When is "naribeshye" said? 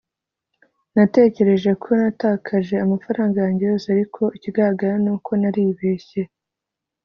5.41-6.21